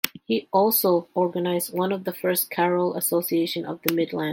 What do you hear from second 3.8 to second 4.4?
the Midlands.